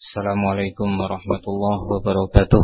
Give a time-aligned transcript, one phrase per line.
[0.00, 2.62] Assalamualaikum warahmatullahi wabarakatuh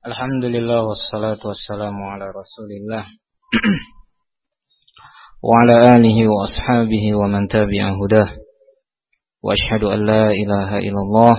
[0.00, 3.04] Alhamdulillah wassalatu wassalamu ala rasulillah
[5.44, 8.32] Wa ala alihi wa ashabihi wa man tabi'a hudah
[9.44, 11.36] Wa ashadu an la ilaha illallah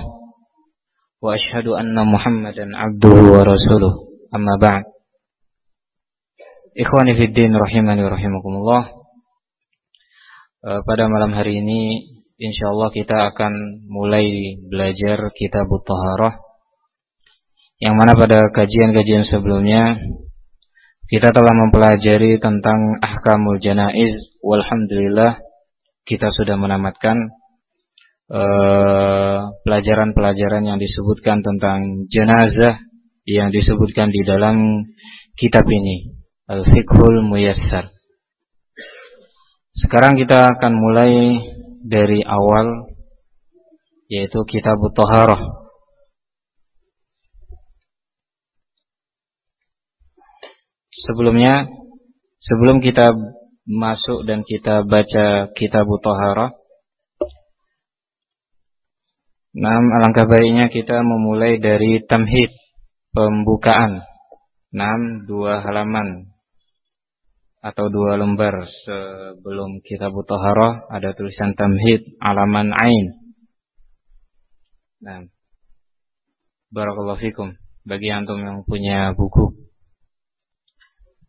[1.25, 4.85] Wa ashadu anna muhammadan abduhu wa rasuluh Amma ba'd
[6.77, 9.00] Ikhwani fid din rahimani wa rahimakumullah eh,
[10.61, 12.05] Pada malam hari ini
[12.37, 16.37] insyaallah kita akan mulai belajar kitab Taharah
[17.81, 19.97] yang mana pada kajian-kajian sebelumnya
[21.09, 24.21] kita telah mempelajari tentang ahkamul janaiz.
[24.45, 25.41] Walhamdulillah
[26.05, 27.17] kita sudah menamatkan
[28.29, 32.77] eh, pelajaran-pelajaran uh, yang disebutkan tentang jenazah
[33.25, 34.85] yang disebutkan di dalam
[35.41, 36.21] kitab ini.
[36.45, 38.00] Al-Fiqhul Muyassar
[39.81, 41.41] sekarang kita akan mulai
[41.81, 42.85] dari awal
[44.05, 45.41] yaitu kitab Taharah.
[51.09, 51.65] Sebelumnya
[52.45, 53.09] sebelum kita
[53.65, 56.61] masuk dan kita baca kitab Taharah
[59.51, 62.55] Nah, alangkah baiknya kita memulai dari tamhid,
[63.11, 63.99] pembukaan.
[64.71, 66.30] 6 dua halaman
[67.61, 73.05] atau dua lembar sebelum kita Taharah ada tulisan tamhid alaman ain.
[75.01, 75.25] Nah,
[76.73, 77.53] barakallahu fikum
[77.85, 79.53] bagi antum yang punya buku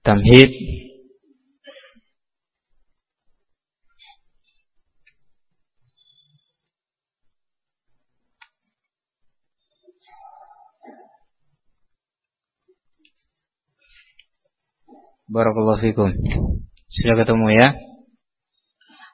[0.04, 0.50] tamhid
[15.30, 16.10] Barakallahu fikum.
[16.90, 17.68] Sudah ketemu ya?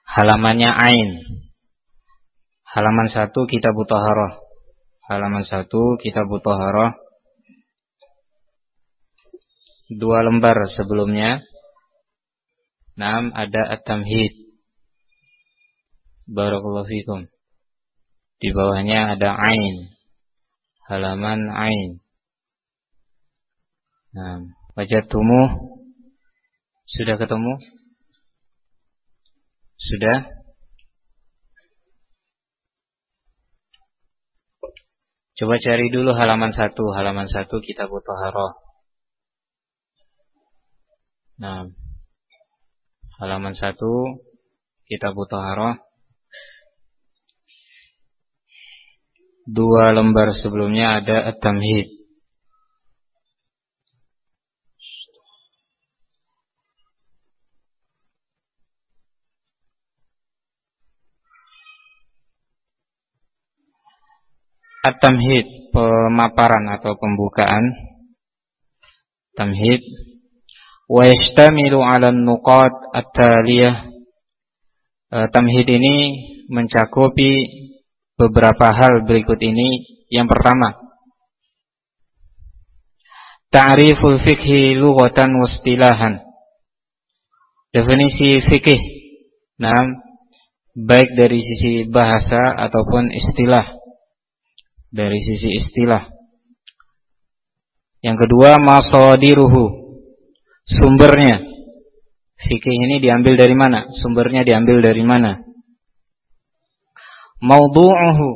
[0.08, 1.10] Halamannya Ain.
[2.64, 4.40] Halaman 1 Kitab Taharah.
[5.04, 5.68] Halaman 1
[6.00, 6.96] Kitab Taharah.
[9.92, 11.44] Dua lembar sebelumnya.
[12.96, 14.32] 6 ada At-Tamhid.
[16.24, 17.28] Barakallahu fikum.
[18.40, 19.92] Di bawahnya ada Ain.
[20.88, 22.00] Halaman Ain.
[24.16, 24.40] Nah,
[24.72, 25.77] wajatumuh
[26.88, 27.54] sudah ketemu?
[29.76, 30.18] Sudah?
[35.38, 38.58] Coba cari dulu halaman satu, halaman satu kita butuh haro.
[41.38, 41.70] Nah,
[43.22, 44.18] halaman satu
[44.90, 45.78] kita butuh haro.
[49.46, 51.97] Dua lembar sebelumnya ada at-tamhid.
[64.88, 67.60] At-tamhid, pemaparan atau pembukaan.
[69.36, 69.84] Tamhid.
[70.88, 73.92] Wa yashtamilu 'ala nuqat at-taliyah.
[75.08, 75.96] Eh, tamhid ini
[76.48, 77.32] mencakupi
[78.16, 79.84] beberapa hal berikut ini.
[80.08, 80.72] Yang pertama,
[83.52, 86.24] ta'riful fikhi lughatan wastilahan.
[87.72, 88.80] Definisi fikih.
[89.60, 90.00] Nah,
[90.72, 93.77] baik dari sisi bahasa ataupun istilah
[94.88, 96.08] dari sisi istilah.
[98.00, 99.64] Yang kedua masadiruhu
[100.68, 101.44] sumbernya.
[102.38, 103.90] Fikih ini diambil dari mana?
[103.98, 105.42] Sumbernya diambil dari mana?
[107.42, 108.30] Maudhu'uhu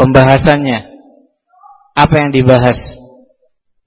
[0.00, 0.96] pembahasannya.
[1.96, 2.76] Apa yang dibahas?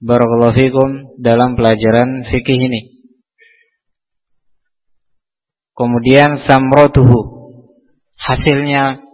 [0.00, 2.80] Barakallahu fikum dalam pelajaran fikih ini.
[5.74, 7.18] Kemudian samrotuhu
[8.14, 9.09] hasilnya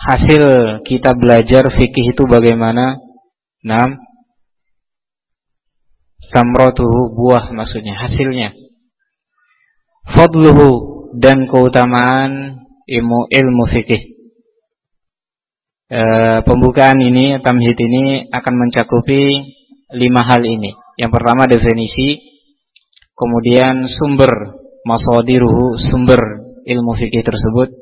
[0.00, 0.42] hasil
[0.88, 2.96] kita belajar fikih itu bagaimana?
[3.60, 4.00] Nam
[6.32, 8.54] samrotuhu buah maksudnya hasilnya.
[10.16, 10.68] Fadluhu
[11.18, 14.02] dan keutamaan ilmu ilmu fikih.
[15.90, 16.02] E,
[16.46, 19.52] pembukaan ini tamhid ini akan mencakupi
[19.94, 20.72] lima hal ini.
[20.96, 22.22] Yang pertama definisi,
[23.18, 24.54] kemudian sumber
[24.86, 26.20] masadiruhu sumber
[26.64, 27.74] ilmu fikih tersebut,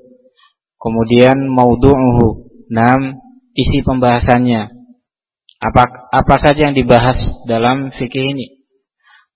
[0.79, 2.49] Kemudian maudhu'uhu.
[2.71, 3.19] Nam,
[3.53, 4.71] isi pembahasannya.
[5.59, 5.83] Apa
[6.15, 7.19] apa saja yang dibahas
[7.51, 8.63] dalam fikih ini.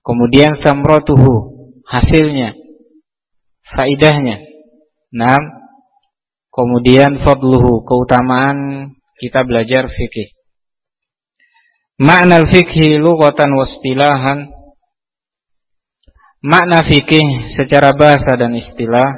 [0.03, 2.55] Kemudian samrotuhu, hasilnya,
[3.75, 4.43] faidahnya.
[5.11, 5.43] Nam,
[6.51, 10.35] kemudian fadluhu, keutamaan kita belajar fikih.
[12.03, 14.51] Makna fikih lughatan wastilahan
[16.43, 19.15] Makna fikih secara bahasa dan istilah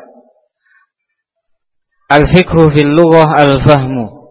[2.04, 4.28] Al-fiqhu fil lughah al-fahmu.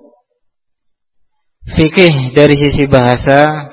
[1.73, 3.71] Fikih dari sisi bahasa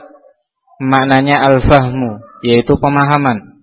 [0.81, 3.61] maknanya al-fahmu, yaitu pemahaman.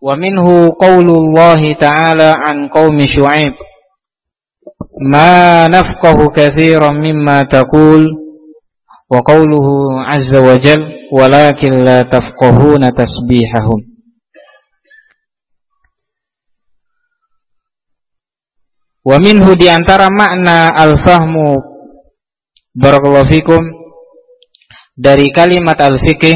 [0.00, 3.52] Wa minhu qaulullah ta'ala an qaumi Syu'aib.
[5.02, 8.06] Ma nafqahu katsiran mimma taqul
[9.12, 10.80] wa qauluhu 'azza wa jal
[11.12, 13.97] walakin la tafqahuna tasbihahum.
[19.06, 21.54] Wa minhu di antara makna al-fahmu
[22.74, 23.62] barakallahu fikum
[24.98, 26.34] dari kalimat al-fiqh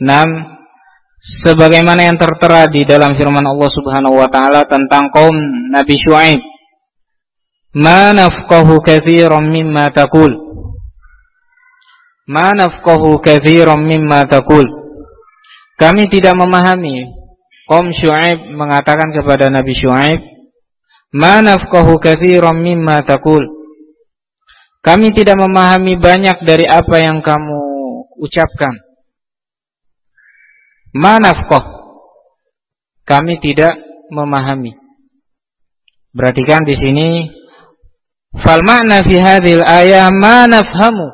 [0.00, 0.28] nam
[1.44, 5.36] sebagaimana yang tertera di dalam firman Allah Subhanahu wa taala tentang kaum
[5.68, 6.40] Nabi Syuaib.
[7.76, 10.32] Ma nafqahu katsiran mimma taqul.
[12.32, 14.64] Ma nafqahu katsiran mimma taqul.
[15.78, 17.06] Kami tidak memahami
[17.68, 20.37] kaum Syuaib mengatakan kepada Nabi Syuaib
[21.16, 23.40] Ma nafqahu katsiran mimma taqul.
[24.84, 27.60] Kami tidak memahami banyak dari apa yang kamu
[28.20, 28.74] ucapkan.
[30.96, 31.16] Ma.
[33.08, 33.72] Kami tidak
[34.12, 34.76] memahami.
[36.12, 37.08] Perhatikan di sini
[38.44, 41.08] fal makna fi hadhil ayah ma nafhamu.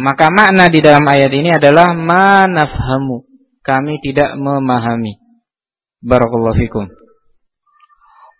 [0.00, 3.26] Maka makna di dalam ayat ini adalah ma nafhamu.
[3.60, 5.20] Kami tidak memahami.
[6.00, 6.99] Barakallahu fikum.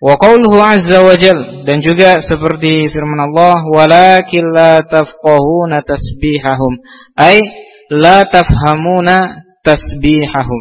[0.01, 1.69] Wa azza wa jal.
[1.69, 6.81] Dan juga seperti firman Allah walakin la tafqahuna tasbihahum.
[7.21, 7.45] Ay
[7.93, 10.61] la tafhamuna tasbihahum.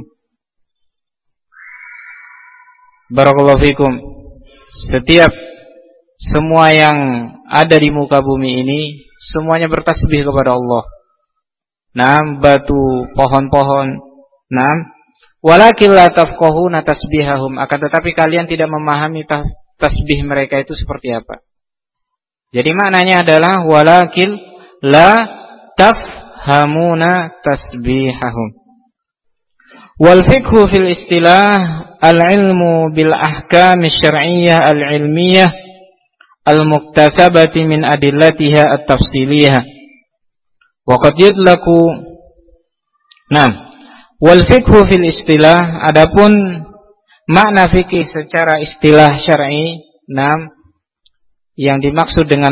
[3.10, 3.94] Barakallahu fikum.
[4.92, 5.32] Setiap
[6.36, 10.84] semua yang ada di muka bumi ini semuanya bertasbih kepada Allah.
[11.96, 13.88] Nam batu pohon-pohon.
[14.52, 14.78] Nam
[15.40, 19.24] Walakin la tafqahuna tasbihahum akan tetapi kalian tidak memahami
[19.80, 21.40] tasbih mereka itu seperti apa.
[22.52, 24.36] Jadi maknanya adalah walakin
[24.84, 25.16] la
[25.80, 28.50] tafhamuna tasbihahum.
[30.00, 31.56] Wal fiqhu fil istilah
[32.04, 35.52] al-ilmu bil ahkam syar'iyyah al-ilmiyah
[36.44, 39.64] al-muktasabati min adillatiha at-tafsiliyah.
[40.84, 42.12] Wa qad yudlaku
[43.30, 43.69] Naam
[44.20, 46.36] Wal fikhu fil istilah adapun
[47.32, 49.80] makna fikih secara istilah syar'i
[50.12, 50.52] enam
[51.56, 52.52] yang dimaksud dengan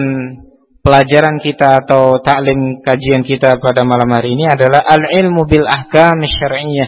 [0.79, 6.23] pelajaran kita atau taklim kajian kita pada malam hari ini adalah al ilmu bil ahkam
[6.23, 6.87] syar'iyyah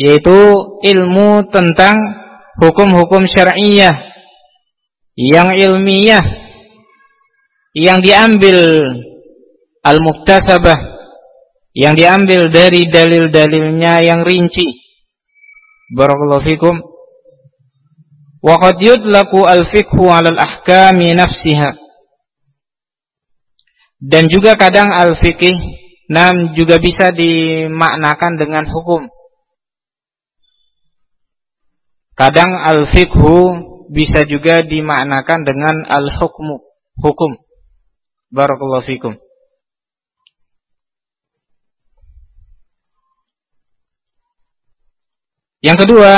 [0.00, 0.38] yaitu
[0.80, 1.96] ilmu tentang
[2.56, 3.92] hukum-hukum syar'iyyah
[5.16, 6.24] yang ilmiah
[7.76, 8.80] yang diambil
[9.84, 10.95] al-muktasabah
[11.76, 14.64] yang diambil dari dalil-dalilnya yang rinci.
[15.92, 16.80] Barakallahu fikum.
[18.40, 21.76] Wa qad yudlaku al-fiqhu 'ala al-ahkami nafsiha.
[24.00, 25.52] Dan juga kadang al-fiqih
[26.08, 29.12] nam juga bisa dimaknakan dengan hukum.
[32.16, 33.36] Kadang al-fiqhu
[33.92, 36.64] bisa juga dimaknakan dengan al-hukmu,
[37.04, 37.36] hukum.
[38.32, 39.25] Barakallahu fikum.
[45.64, 46.12] Yang kedua,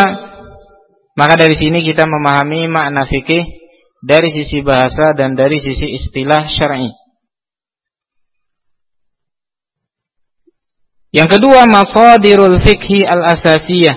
[1.14, 3.43] maka dari sini kita memahami makna fikih
[4.03, 6.91] dari sisi bahasa dan dari sisi istilah syar'i.
[11.10, 13.96] Yang kedua, masadirul fikhi al-asasiyah.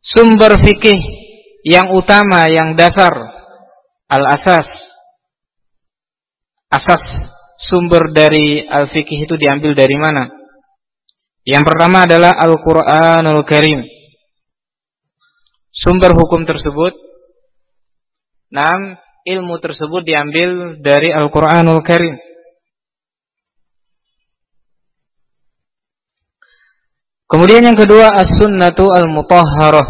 [0.00, 0.98] Sumber fikih
[1.68, 3.12] yang utama, yang dasar,
[4.08, 4.66] al-asas.
[6.72, 7.04] Asas
[7.68, 10.37] sumber dari al-fikih itu diambil dari mana?
[11.48, 13.80] Yang pertama adalah Al-Quranul Karim.
[15.72, 16.92] Sumber hukum tersebut,
[18.52, 22.20] enam ilmu tersebut diambil dari Al-Quranul Karim.
[27.32, 29.88] Kemudian yang kedua as-sunnatu al-mutahharah.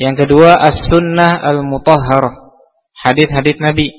[0.00, 2.48] Yang kedua as-sunnah al-mutahharah.
[2.96, 3.92] Hadis-hadis Nabi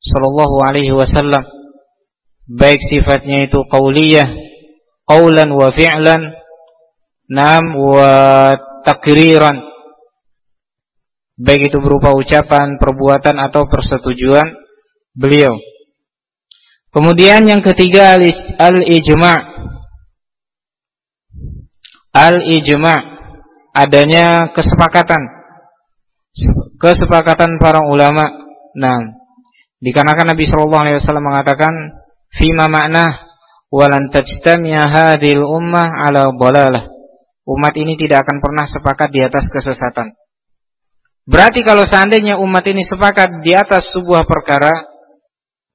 [0.00, 1.44] sallallahu alaihi wasallam
[2.48, 4.47] baik sifatnya itu qauliyah
[5.08, 6.22] qawlan wa fi'lan
[7.32, 8.52] nam wa
[8.84, 9.68] takriran
[11.38, 14.58] baik itu berupa ucapan, perbuatan atau persetujuan
[15.14, 15.54] beliau.
[16.90, 18.18] Kemudian yang ketiga
[18.58, 19.38] al-ijma'
[22.10, 23.00] al-ijma'
[23.70, 25.22] adanya kesepakatan
[26.82, 28.24] kesepakatan para ulama.
[28.78, 28.98] Nah,
[29.78, 31.72] dikarenakan Nabi Shallallahu alaihi wasallam mengatakan
[32.34, 33.27] fima makna
[33.68, 36.98] walan tajtami'a hadhil ummah ala dhalalah
[37.48, 40.12] umat ini tidak akan pernah sepakat di atas kesesatan.
[41.28, 44.72] Berarti kalau seandainya umat ini sepakat di atas sebuah perkara,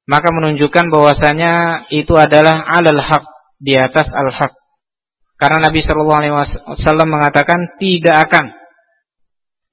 [0.09, 3.25] maka menunjukkan bahwasanya itu adalah alal haq,
[3.57, 4.53] di atas al haq.
[5.37, 8.45] Karena Nabi Shallallahu Alaihi Wasallam mengatakan tidak akan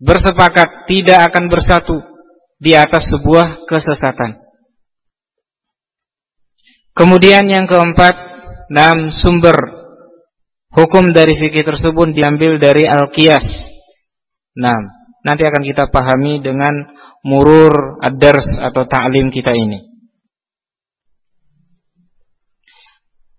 [0.01, 1.97] bersepakat, tidak akan bersatu
[2.61, 4.41] di atas sebuah kesesatan.
[7.01, 8.13] Kemudian yang keempat,
[8.69, 9.57] enam sumber
[10.77, 13.41] hukum dari fikih tersebut diambil dari al-qiyas.
[14.61, 14.77] Nah,
[15.25, 16.93] nanti akan kita pahami dengan
[17.25, 19.81] murur ad-dars atau ta'lim kita ini.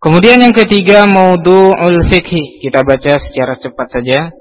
[0.02, 2.66] Kemudian yang ketiga maudhu'ul fikhi.
[2.66, 4.34] Kita baca secara cepat saja.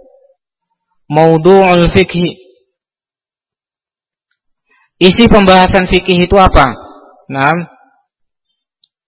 [1.13, 2.41] Maudhu'ul fikhi.
[4.97, 6.73] Isi pembahasan fikih itu apa?
[7.29, 7.80] Nah,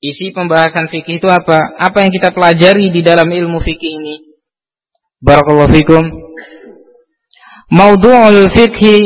[0.02, 1.78] isi pembahasan fikih itu apa?
[1.78, 4.14] Apa yang kita pelajari di dalam ilmu fikih ini?
[5.22, 6.04] Barakallahu fikum.
[7.72, 8.98] Mawdu'ul fikhi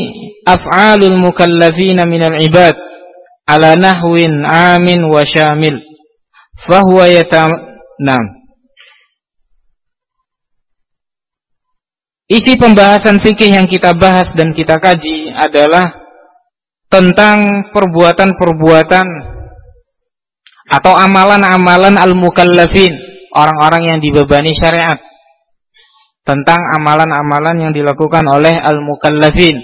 [0.49, 2.75] af'alul mukallafina minal ibad
[3.45, 5.77] ala nahwin amin wa syamil.
[6.65, 7.53] Fahuwa yatam...
[8.01, 8.25] Nah.
[12.27, 15.87] Isi pembahasan fikih yang kita bahas dan kita kaji adalah
[16.91, 19.36] tentang perbuatan-perbuatan
[20.67, 22.93] atau amalan-amalan al-mukallafin,
[23.35, 24.99] orang-orang yang dibebani syariat
[26.27, 29.63] tentang amalan-amalan yang dilakukan oleh al-mukallafin.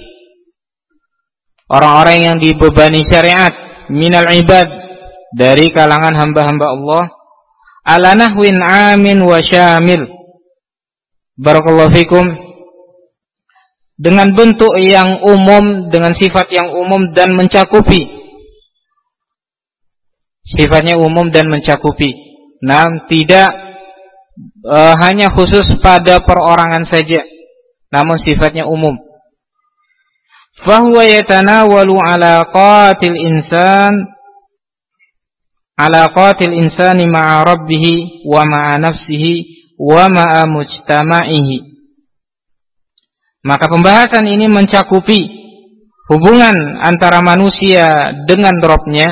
[1.67, 3.51] Orang-orang yang dibebani syariat
[3.91, 4.69] minal ibad
[5.35, 7.05] dari kalangan hamba-hamba Allah
[7.83, 8.15] ala
[8.95, 10.07] amin wa syamil.
[11.35, 12.27] Barakallahu fikum.
[13.99, 18.22] Dengan bentuk yang umum, dengan sifat yang umum dan mencakupi.
[20.43, 22.11] Sifatnya umum dan mencakupi.
[22.63, 23.73] Nah, tidak
[24.63, 27.23] e, hanya khusus pada perorangan saja
[27.93, 28.97] namun sifatnya umum
[30.65, 33.93] fahuwa yatanawalu alaqatil insan
[35.77, 37.85] alaqatil insani ma'a rabbih
[38.25, 39.35] wa ma'a nafsihi
[39.77, 41.59] wa ma'a mujtama'ihi
[43.43, 45.21] maka pembahasan ini mencakupi
[46.07, 49.11] hubungan antara manusia dengan Robnya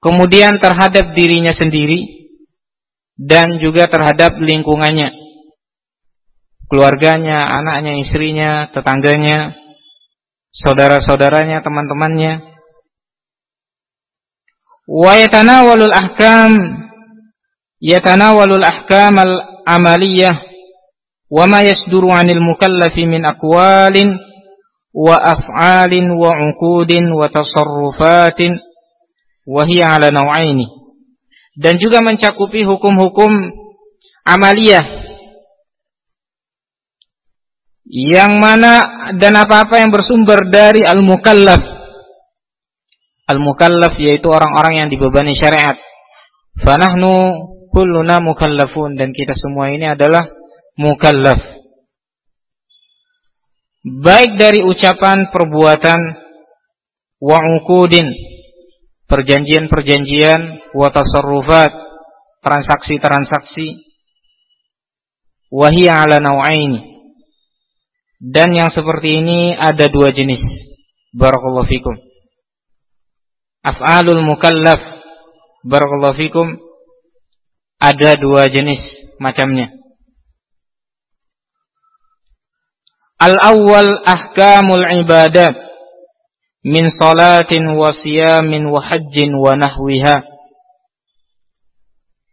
[0.00, 2.32] kemudian terhadap dirinya sendiri
[3.20, 5.20] dan juga terhadap lingkungannya
[6.70, 9.58] keluarganya, anaknya, istrinya, tetangganya,
[10.54, 12.46] saudara-saudaranya, teman-temannya.
[14.86, 16.52] Wa yatanawalul ahkam
[17.82, 20.34] yatanawalul ahkam al-amaliyah
[21.30, 24.18] wa ma yasduru 'anil mukallafi min aqwalin
[24.90, 28.58] wa af'alin wa 'uqudin wa tasarrufatin
[29.50, 30.70] wahiyya ala naw'aini.
[31.58, 33.30] Dan juga mencakupi hukum-hukum
[34.22, 35.02] amaliyah.
[37.90, 38.72] Yang mana
[39.18, 41.58] dan apa-apa yang bersumber dari al-mukallaf.
[43.26, 45.74] Al-mukallaf yaitu orang-orang yang dibebani syariat.
[46.62, 47.12] Fanahnu
[47.74, 48.94] kulluna mukallafun.
[48.94, 50.22] Dan kita semua ini adalah
[50.78, 51.42] mukallaf.
[53.80, 56.00] Baik dari ucapan perbuatan
[57.20, 57.38] wa
[59.10, 61.74] perjanjian-perjanjian wa tasarrufat
[62.40, 63.82] transaksi-transaksi
[65.50, 66.90] wahia ala nau'aini
[68.20, 70.44] dan yang seperti ini ada dua jenis.
[71.16, 71.96] Barakallahu fikum.
[73.64, 74.76] Af'alul mukallaf
[75.64, 76.60] barakallahu fikum
[77.80, 78.80] ada dua jenis
[79.16, 79.72] macamnya.
[83.20, 85.69] Al awwal ahkamul ibadat
[86.60, 90.24] min salatin wa siyamin wa hajjin wa nahwiha.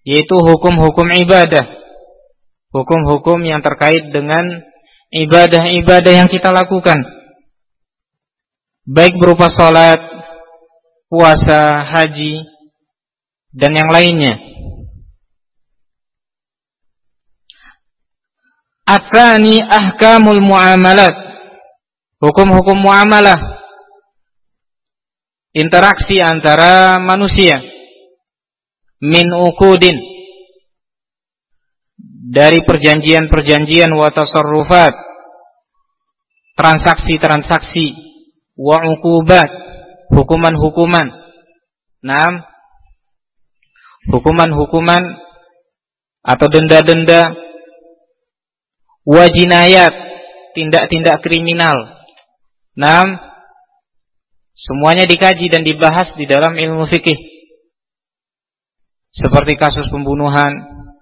[0.07, 1.67] Yaitu hukum-hukum ibadah.
[2.72, 4.63] Hukum-hukum yang terkait dengan
[5.12, 7.00] ibadah-ibadah yang kita lakukan.
[8.88, 10.00] Baik berupa salat
[11.12, 12.43] puasa haji
[13.51, 14.39] dan yang lainnya.
[18.88, 21.15] Asani ahkamul muamalat.
[22.24, 23.57] Hukum-hukum muamalah
[25.58, 27.58] interaksi antara manusia.
[29.02, 29.98] Min ukudin
[32.30, 34.94] dari perjanjian-perjanjian wa tasarrufat.
[36.58, 37.88] Transaksi-transaksi
[38.58, 39.50] wa uqubat.
[40.14, 41.08] Hukuman-hukuman.
[42.02, 42.46] Enam
[44.08, 45.04] hukuman-hukuman
[46.24, 47.34] atau denda-denda.
[49.08, 49.94] Wajinayat
[50.58, 52.02] tindak-tindak kriminal.
[52.76, 53.26] Enam
[54.68, 57.16] Semuanya dikaji dan dibahas di dalam ilmu fikih.
[59.16, 60.52] Seperti kasus pembunuhan,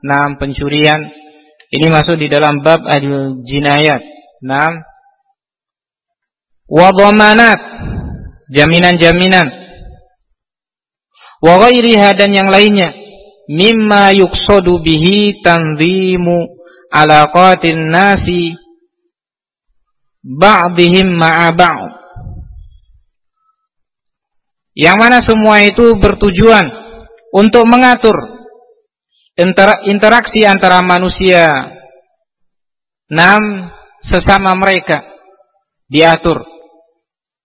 [0.06, 1.02] enam pencurian.
[1.74, 4.06] Ini masuk di dalam bab al-jinayat.
[4.46, 4.86] Enam
[6.70, 6.94] wa
[8.54, 9.48] jaminan-jaminan.
[11.42, 12.94] Wa ghairiha dan yang lainnya
[13.50, 16.54] mimma yuqsadu bihi tanzimu
[16.94, 18.54] alaqatin nasi
[20.22, 22.05] ba'dihim ma'a ba'd.
[24.76, 26.68] Yang mana semua itu bertujuan
[27.32, 28.16] untuk mengatur
[29.88, 31.48] interaksi antara manusia
[33.08, 33.72] enam
[34.12, 35.04] sesama mereka
[35.88, 36.44] diatur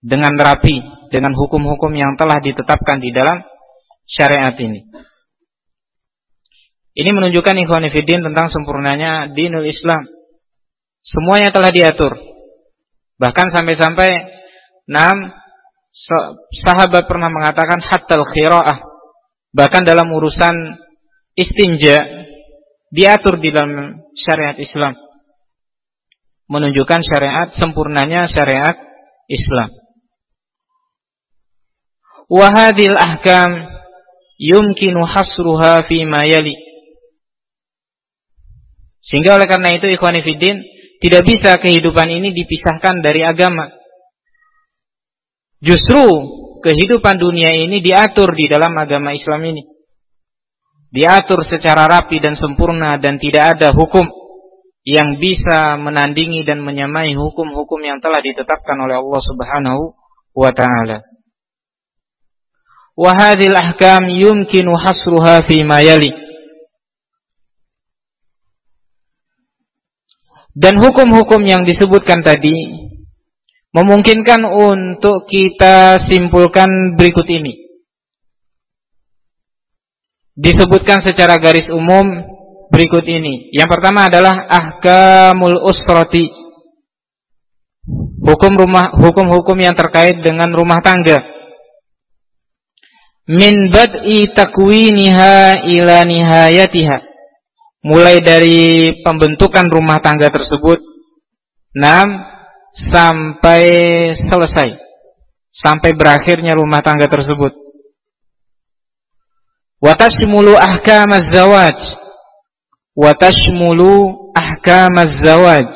[0.02, 3.46] dengan rapi dengan hukum-hukum yang telah ditetapkan di dalam
[4.10, 4.90] syariat ini.
[6.90, 10.10] Ini menunjukkan ikhwanifidin tentang sempurnanya dinul Islam.
[11.06, 12.18] Semuanya telah diatur.
[13.22, 14.10] Bahkan sampai-sampai
[14.90, 15.16] enam
[16.66, 18.78] sahabat pernah mengatakan hatal khiraah.
[19.50, 20.78] Bahkan dalam urusan
[21.34, 22.26] istinja
[22.90, 24.94] diatur di dalam syariat Islam.
[26.50, 28.74] Menunjukkan syariat sempurnanya syariat
[29.30, 29.70] Islam.
[32.30, 33.50] Wahadil ahkam
[34.38, 36.54] yumkinu hasruha fi ma yali.
[39.02, 40.62] Sehingga oleh karena itu ikhwanifidin
[41.02, 43.79] tidak bisa kehidupan ini dipisahkan dari agama.
[45.60, 46.04] Justru
[46.64, 49.62] kehidupan dunia ini diatur di dalam agama Islam ini.
[50.90, 54.02] Diatur secara rapi dan sempurna dan tidak ada hukum
[54.82, 59.82] yang bisa menandingi dan menyamai hukum-hukum yang telah ditetapkan oleh Allah Subhanahu
[60.34, 61.04] wa taala.
[62.96, 66.10] Wa hadhil ahkam yumkinu hasruha fi ma yali.
[70.50, 72.89] Dan hukum-hukum yang disebutkan tadi
[73.70, 77.54] memungkinkan untuk kita simpulkan berikut ini.
[80.34, 82.06] Disebutkan secara garis umum
[82.72, 83.52] berikut ini.
[83.52, 86.30] Yang pertama adalah ahkamul usrati.
[88.20, 91.18] Hukum rumah hukum-hukum yang terkait dengan rumah tangga.
[93.30, 97.10] Min bad'i takwiniha ila nihayatiha
[97.80, 100.84] mulai dari pembentukan rumah tangga tersebut
[101.72, 102.08] enam
[102.88, 103.64] sampai
[104.24, 104.70] selesai.
[105.60, 107.52] Sampai berakhirnya rumah tangga tersebut.
[109.80, 111.76] Watashmulu ahkam az-zawaj.
[112.96, 113.92] Watashmulu
[114.32, 115.68] ahkam az-zawaj.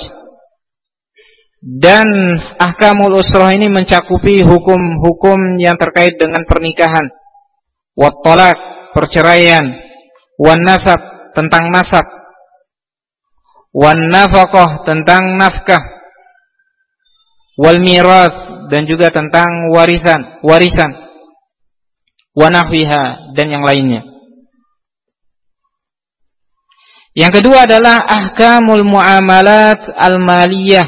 [1.64, 2.08] Dan
[2.60, 7.08] ahkamul usrah ini mencakupi hukum-hukum yang terkait dengan pernikahan.
[7.96, 8.20] Wat
[8.92, 9.64] perceraian.
[10.36, 11.00] Wan nasab
[11.32, 12.04] tentang nasab.
[13.72, 15.93] Wan nafaqah tentang nafkah
[17.58, 18.34] wal miras
[18.72, 21.04] dan juga tentang warisan, warisan
[22.34, 24.02] wanahwiha dan yang lainnya.
[27.14, 30.82] Yang kedua adalah ahkamul muamalat al-maliyah.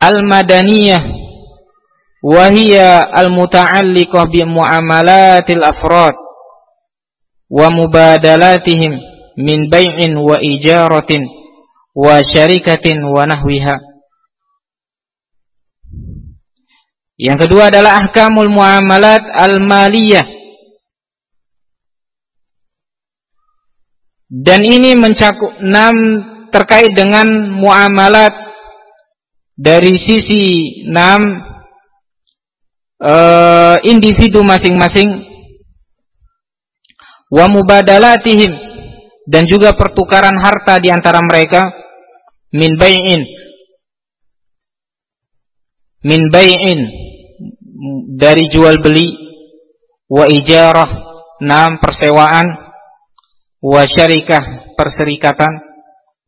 [0.00, 1.04] Al-madaniyah.
[2.18, 6.16] Wahia al-muta'alliqah bi muamalatil afrad
[7.46, 8.98] wa mubadalatihim
[9.38, 11.37] min bai'in wa ijaratin
[11.98, 13.76] wa syarikatin wa nahwiha.
[17.18, 20.22] Yang kedua adalah ahkamul muamalat al-maliyah.
[24.30, 25.94] Dan ini mencakup enam
[26.54, 27.26] terkait dengan
[27.58, 28.30] muamalat
[29.58, 30.44] dari sisi
[30.86, 31.42] enam
[33.02, 35.26] uh, individu masing-masing
[37.34, 38.52] wa mubadalatihim
[39.26, 41.77] dan juga pertukaran harta di antara mereka
[42.52, 43.22] min bai'in
[46.04, 46.80] min bai'in
[48.18, 49.08] dari jual beli.
[50.08, 50.90] Wa ijarah.
[51.44, 52.46] Nam persewaan.
[53.62, 55.52] Wa syarikah perserikatan.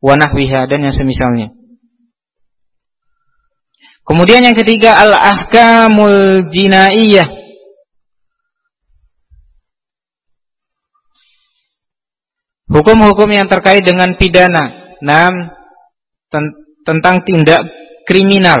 [0.01, 1.53] Wa nahwiha dan yang semisalnya.
[4.01, 7.39] Kemudian yang ketiga al-ahkamul jinaiyah.
[12.71, 14.95] Hukum-hukum yang terkait dengan pidana.
[15.03, 15.60] Enam
[16.87, 17.61] tentang tindak
[18.07, 18.59] kriminal.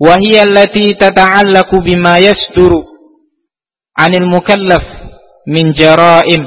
[0.00, 2.80] Wahiyya allati tata'allaku bima yasduru
[3.92, 4.80] 'anil mukallaf
[5.44, 6.40] min jara'im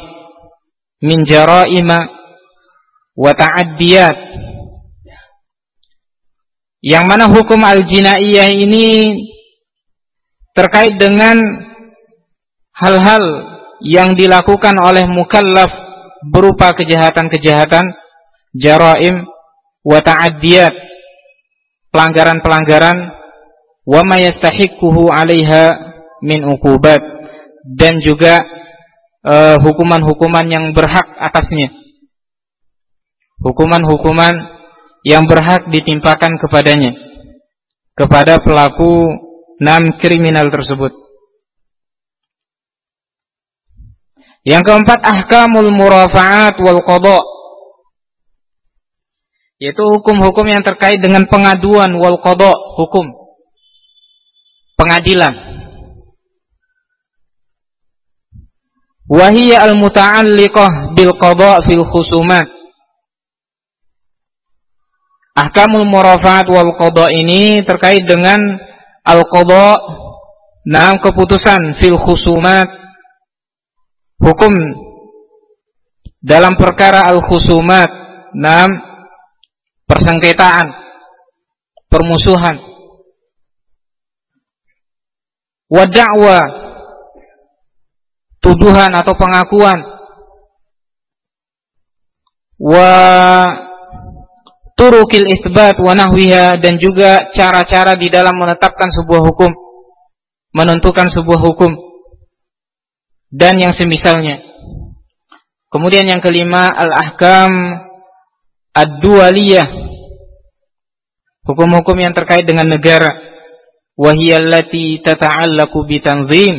[1.06, 2.00] min jara'ima
[3.14, 4.18] wa ta'addiyat
[6.84, 9.14] yang mana hukum al-jinaiyah ini
[10.52, 11.40] terkait dengan
[12.76, 13.24] hal-hal
[13.86, 15.72] yang dilakukan oleh mukallaf
[16.28, 17.84] berupa kejahatan-kejahatan,
[18.54, 19.26] jaraim,
[19.84, 20.74] wa ta'addiyat,
[21.90, 22.98] pelanggaran-pelanggaran,
[23.84, 25.64] wa ma yastahiquhu 'alaiha
[26.24, 27.04] min uqubat
[27.64, 28.40] dan juga
[29.24, 31.72] eh, hukuman-hukuman uh, yang berhak atasnya.
[33.44, 34.36] Hukuman-hukuman
[35.04, 36.96] yang berhak ditimpakan kepadanya
[37.94, 39.12] kepada pelaku
[39.60, 40.96] enam kriminal tersebut.
[44.44, 47.20] Yang keempat ahkamul murafa'at wal qada.
[49.64, 53.16] Yaitu hukum-hukum yang terkait dengan pengaduan wal qada, hukum
[54.76, 55.32] pengadilan.
[59.08, 62.44] Wahiyya al-muta'alliqah bil qada fil khusumat.
[65.40, 68.44] Ahkamul murafa'at wal qada ini terkait dengan
[69.08, 69.80] al-qada,
[70.68, 72.68] nah keputusan fil khusumat
[74.20, 74.52] hukum
[76.20, 77.88] dalam perkara al-khusumat,
[78.36, 78.92] enam
[79.88, 80.68] persengketaan,
[81.92, 82.56] permusuhan,
[85.68, 86.40] wada'wa,
[88.40, 89.80] tuduhan atau pengakuan,
[92.60, 92.92] wa
[94.80, 99.52] turukil isbat wa nahwiha dan juga cara-cara di dalam menetapkan sebuah hukum,
[100.54, 101.72] menentukan sebuah hukum.
[103.34, 104.46] Dan yang semisalnya.
[105.74, 107.50] Kemudian yang kelima al-ahkam
[108.74, 109.68] ad-dualiyah.
[111.46, 113.14] Hukum-hukum yang terkait dengan negara.
[113.94, 116.58] Wahiyallati tata'allaku bitanzim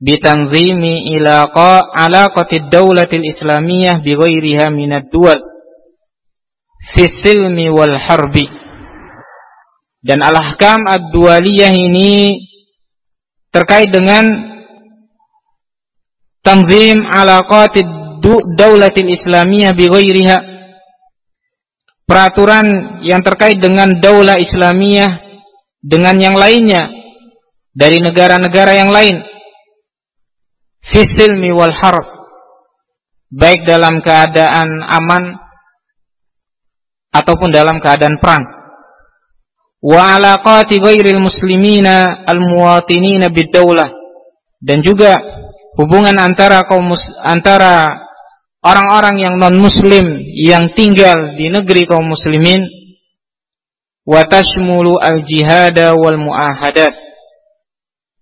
[0.00, 5.36] bitanzimi ilaqa alaqati ad-dawlati al-islamiyah bighairiha min ad-duwal
[6.96, 8.48] fi silmi wal harbi.
[10.00, 12.32] Dan al-ahkam ad-dualiyah ini
[13.52, 14.24] terkait dengan
[16.40, 18.00] tanzim alaqatid
[18.56, 20.49] daulatil islamiyah bi ghairiha
[22.10, 25.30] peraturan yang terkait dengan daulah islamiyah
[25.78, 26.90] dengan yang lainnya
[27.70, 29.22] dari negara-negara yang lain.
[30.90, 32.02] Fisilmi wal harb.
[33.30, 35.38] Baik dalam keadaan aman
[37.14, 38.42] ataupun dalam keadaan perang.
[39.78, 43.86] Wa alaqati ghairil muslimina al muwatinina bid daulah
[44.58, 45.14] dan juga
[45.78, 46.90] hubungan antara kaum
[47.22, 47.88] antara
[48.60, 52.60] orang-orang yang non muslim yang tinggal di negeri kaum muslimin
[54.04, 56.92] wa tashmulu al jihad wal muahadat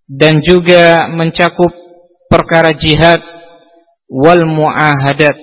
[0.08, 1.70] dan juga mencakup
[2.30, 3.20] perkara jihad
[4.08, 5.36] wal muahadat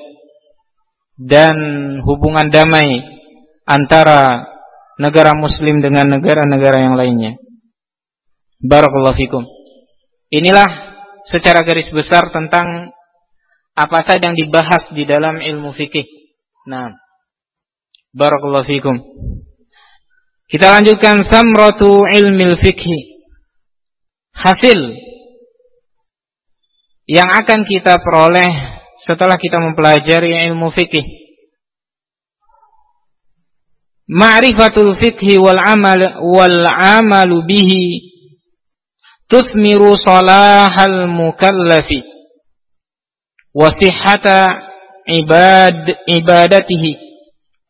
[1.15, 1.55] dan
[2.03, 2.99] hubungan damai
[3.63, 4.51] antara
[4.99, 7.35] negara muslim dengan negara-negara yang lainnya.
[8.59, 9.43] Barakallahu fikum.
[10.31, 10.67] Inilah
[11.29, 12.94] secara garis besar tentang
[13.75, 16.07] apa saja yang dibahas di dalam ilmu fikih.
[16.71, 16.95] Nah,
[18.15, 18.95] barakallahu fikum.
[20.47, 23.19] Kita lanjutkan samratu ilmil fikih.
[24.35, 24.79] Hasil
[27.05, 31.05] yang akan kita peroleh setelah kita mempelajari ilmu fikih.
[34.05, 37.83] Ma'rifatul fikhi wal amal wal amalu bihi
[39.27, 42.14] tusmiru salahal mukallafi
[43.55, 44.51] wa sihhata
[45.07, 46.91] ibad ibadatihi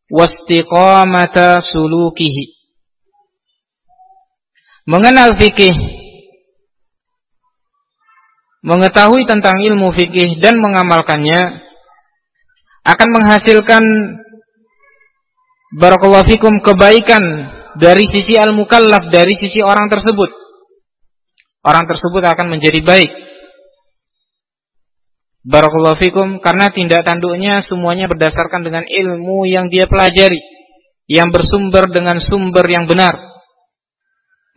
[0.10, 2.58] wastiqamata sulukihi
[4.90, 5.74] mengenal fikih
[8.66, 11.62] mengetahui tentang ilmu fikih dan mengamalkannya
[12.86, 13.84] akan menghasilkan
[15.78, 17.22] barakallahu fikum kebaikan
[17.78, 20.46] dari sisi al-mukallaf dari sisi orang tersebut
[21.66, 23.12] orang tersebut akan menjadi baik.
[25.46, 30.42] Barakallahu fikum karena tindak tanduknya semuanya berdasarkan dengan ilmu yang dia pelajari
[31.06, 33.14] yang bersumber dengan sumber yang benar.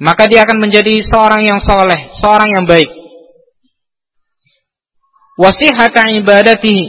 [0.00, 2.88] Maka dia akan menjadi seorang yang soleh, seorang yang baik.
[5.36, 6.88] Wasihata ibadati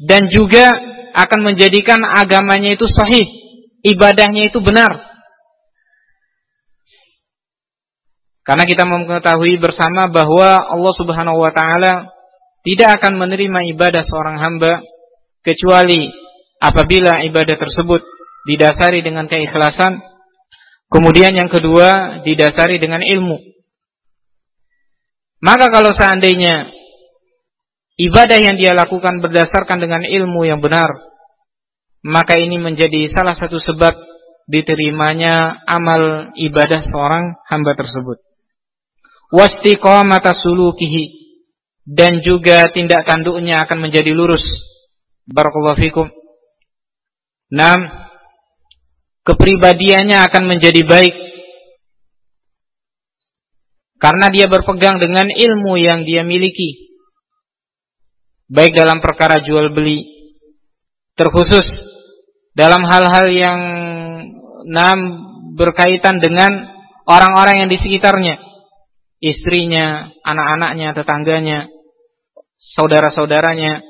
[0.00, 0.72] dan juga
[1.12, 3.28] akan menjadikan agamanya itu sahih,
[3.84, 5.10] ibadahnya itu benar.
[8.40, 12.19] Karena kita mengetahui bersama bahwa Allah Subhanahu wa taala
[12.60, 14.84] tidak akan menerima ibadah seorang hamba
[15.40, 16.12] kecuali
[16.60, 18.04] apabila ibadah tersebut
[18.44, 20.00] didasari dengan keikhlasan,
[20.92, 23.40] kemudian yang kedua didasari dengan ilmu.
[25.40, 26.68] Maka kalau seandainya
[27.96, 31.00] ibadah yang dia lakukan berdasarkan dengan ilmu yang benar,
[32.04, 33.92] maka ini menjadi salah satu sebab
[34.48, 38.20] diterimanya amal ibadah seorang hamba tersebut.
[39.32, 41.19] Wastiqamata sulukihi
[41.90, 44.42] dan juga tindak tanduknya akan menjadi lurus.
[45.26, 46.06] Barakallahu fikum.
[47.50, 47.82] Nam
[49.26, 51.14] kepribadiannya akan menjadi baik.
[53.98, 56.94] Karena dia berpegang dengan ilmu yang dia miliki.
[58.46, 60.06] Baik dalam perkara jual beli.
[61.18, 61.66] Terkhusus
[62.54, 63.58] dalam hal-hal yang
[64.70, 64.98] nam
[65.58, 66.70] berkaitan dengan
[67.04, 68.38] orang-orang yang di sekitarnya.
[69.20, 71.68] Istrinya, anak-anaknya, tetangganya,
[72.74, 73.82] saudara-saudaranya,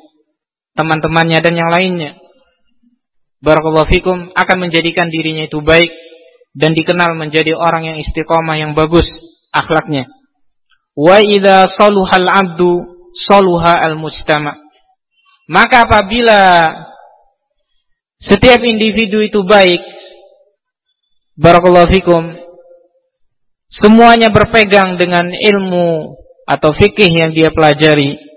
[0.76, 2.16] teman-temannya dan yang lainnya.
[3.40, 5.88] Barakallahu fikum akan menjadikan dirinya itu baik
[6.52, 9.06] dan dikenal menjadi orang yang istiqomah yang bagus
[9.52, 10.12] akhlaknya.
[10.92, 12.84] Wa idza saluhal abdu
[13.28, 14.60] saluha al mujtama.
[15.48, 16.68] Maka apabila
[18.20, 19.80] setiap individu itu baik,
[21.40, 22.22] barakallahu fikum,
[23.80, 28.29] semuanya berpegang dengan ilmu atau fikih yang dia pelajari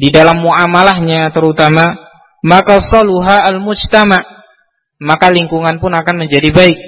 [0.00, 2.10] di dalam muamalahnya terutama
[2.40, 4.16] maka saluha al-mujtama.
[5.00, 6.78] Maka lingkungan pun akan menjadi baik.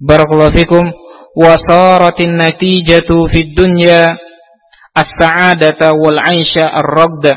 [0.00, 0.84] Barakallahu fikum.
[1.34, 4.12] Wa saratin natijatu fid dunya
[4.94, 7.34] as-sa'adata wal 'aisha ar-ragda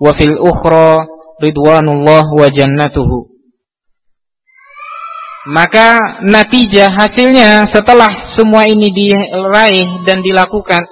[0.00, 1.06] wa fil ukhra
[1.40, 3.30] ridwanullah wa jannatuhu.
[5.48, 10.84] Maka natijah hasilnya setelah semua ini diraih dan dilakukan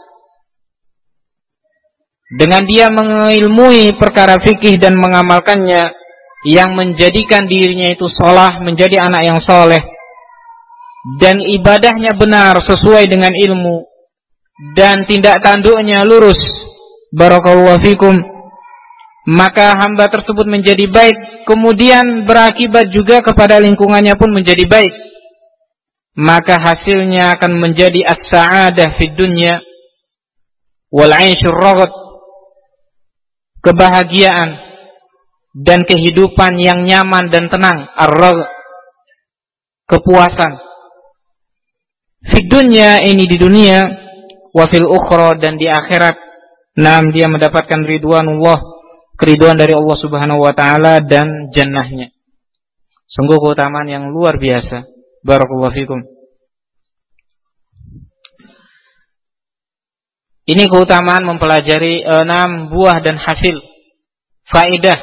[2.29, 5.97] dengan dia mengilmui perkara fikih dan mengamalkannya
[6.45, 9.81] yang menjadikan dirinya itu solah menjadi anak yang soleh
[11.19, 13.89] dan ibadahnya benar sesuai dengan ilmu
[14.77, 16.39] dan tindak tanduknya lurus
[17.17, 18.17] barakallahu fikum
[19.29, 24.95] maka hamba tersebut menjadi baik kemudian berakibat juga kepada lingkungannya pun menjadi baik.
[26.17, 29.61] Maka hasilnya akan menjadi as-sa'adah fid dunya
[30.89, 31.13] wal
[33.69, 34.49] kebahagiaan
[35.53, 38.13] dan kehidupan yang nyaman dan tenang ar
[39.85, 40.53] kepuasan.
[42.19, 43.85] Di dunia ini di dunia
[44.57, 46.17] wa fil ukhra dan di akhirat.
[46.79, 48.59] Nam dia mendapatkan ridwanullah
[49.19, 52.15] keriduan dari Allah Subhanahu wa taala dan jannahnya.
[53.11, 54.87] Sungguh keutamaan yang luar biasa.
[55.27, 56.18] Barakallahu fikum
[60.49, 63.61] ini keutamaan mempelajari enam buah dan hasil
[64.49, 64.97] faidah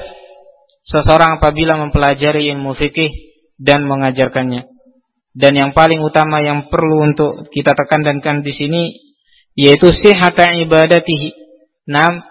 [0.89, 3.13] seseorang apabila mempelajari ilmu fikih
[3.61, 4.75] dan mengajarkannya
[5.35, 8.83] dan yang paling utama yang perlu untuk kita tekankan di sini
[9.55, 11.43] yaitu sihata ibadatihi.
[11.91, 12.23] Nam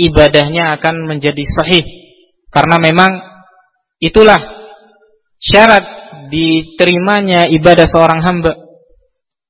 [0.00, 1.84] ibadahnya akan menjadi sahih
[2.48, 3.12] karena memang
[4.00, 4.40] itulah
[5.38, 5.84] syarat
[6.32, 8.52] diterimanya ibadah seorang hamba.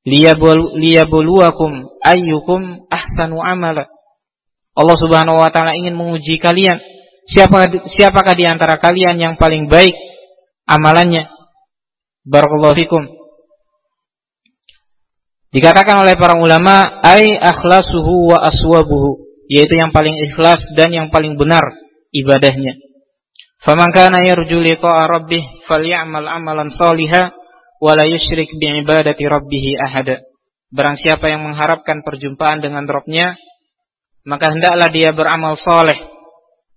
[0.02, 3.86] Liyabluwakum ayyukum ahsanu amala.
[4.72, 6.80] Allah Subhanahu wa taala ingin menguji kalian.
[7.30, 9.94] Siapa siapakah di antara kalian yang paling baik
[10.66, 11.30] amalannya?
[12.26, 13.02] Barakallahu fikum.
[15.52, 19.20] Dikatakan oleh para ulama, ai akhlasuhu wa aswabuhu,
[19.52, 21.62] yaitu yang paling ikhlas dan yang paling benar
[22.08, 22.80] ibadahnya.
[23.62, 27.41] Faman kana yarju liqa'a rabbih falyamal amalan shaliha
[27.82, 30.22] wa la yusyrik bi ibadati rabbih ahada.
[30.70, 33.36] Barang siapa yang mengharapkan perjumpaan dengan Rabbnya,
[34.24, 35.98] maka hendaklah dia beramal soleh.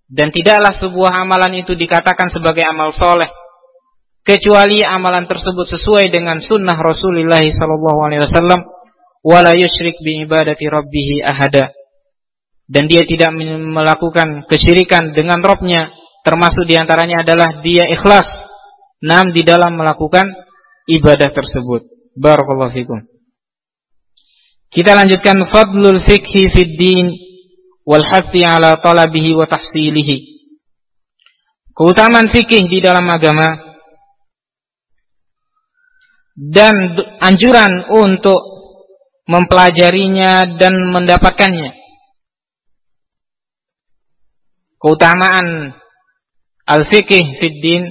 [0.09, 3.29] Dan tidaklah sebuah amalan itu dikatakan sebagai amal soleh
[4.25, 8.61] kecuali amalan tersebut sesuai dengan sunnah Rasulullah wasallam
[9.21, 11.69] wala yusyrik bi ibadati rabbih ahada
[12.65, 15.93] dan dia tidak melakukan kesyirikan dengan Robnya
[16.25, 18.25] termasuk di antaranya adalah dia ikhlas
[19.05, 20.25] nam di dalam melakukan
[20.89, 21.85] ibadah tersebut.
[22.15, 22.99] Barakallahu fikum.
[24.71, 27.07] Kita lanjutkan fadlul fikhi fid din
[27.85, 30.35] wal hasi ala talabihi wa tahsilihi.
[31.75, 33.51] Keutamaan fikih di dalam agama
[36.35, 36.75] dan
[37.23, 38.39] anjuran untuk
[39.25, 41.71] mempelajarinya dan mendapatkannya.
[44.77, 45.73] Keutamaan
[46.67, 47.83] al-fiqih fid din,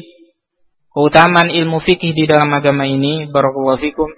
[0.94, 4.08] keutamaan ilmu fikih di dalam agama ini, barakallahu fikum.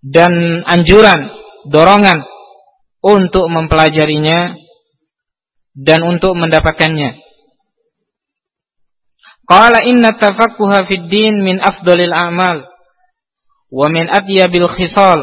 [0.00, 1.34] Dan anjuran,
[1.66, 2.22] dorongan
[3.02, 4.54] untuk mempelajarinya
[5.74, 7.20] dan untuk mendapatkannya.
[9.44, 12.64] Qala inna tafaqquha fid din min afdalil a'mal
[13.68, 15.20] wa min atyabil khisal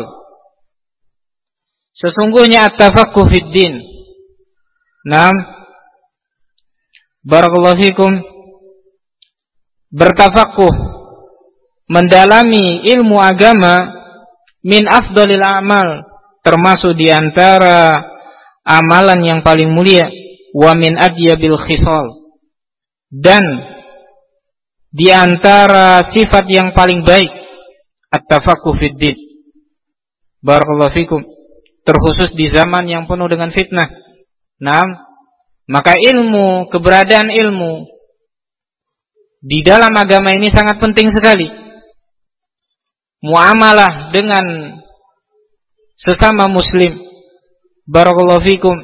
[1.98, 3.74] sesungguhnya at-tafaqquh fid din
[5.02, 5.34] Naam
[7.26, 8.31] Barakallahu fikum
[9.92, 10.76] bertafaqquh
[11.92, 13.76] mendalami ilmu agama
[14.64, 16.08] min afdalil amal
[16.42, 18.00] termasuk di antara
[18.64, 20.08] amalan yang paling mulia
[20.56, 22.32] wa min adyabil khisal
[23.12, 23.44] dan
[24.92, 27.32] di antara sifat yang paling baik
[28.12, 29.16] at-tafaqquh fid.
[30.44, 31.22] Barakallahu fikum.
[31.82, 33.90] terkhusus di zaman yang penuh dengan fitnah.
[34.62, 34.86] Nah,
[35.66, 37.90] maka ilmu, keberadaan ilmu
[39.42, 41.50] di dalam agama ini sangat penting sekali.
[43.26, 44.78] Muamalah dengan
[45.98, 46.94] sesama muslim.
[47.90, 48.78] Barakallahu fikum.